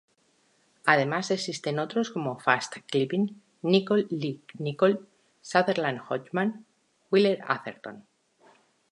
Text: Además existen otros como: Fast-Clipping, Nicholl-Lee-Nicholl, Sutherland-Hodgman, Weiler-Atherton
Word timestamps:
Además 0.85 1.29
existen 1.29 1.77
otros 1.77 2.09
como: 2.09 2.39
Fast-Clipping, 2.39 3.39
Nicholl-Lee-Nicholl, 3.61 5.07
Sutherland-Hodgman, 5.41 6.65
Weiler-Atherton 7.11 8.03